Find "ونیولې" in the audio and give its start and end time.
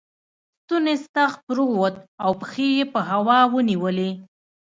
3.53-4.09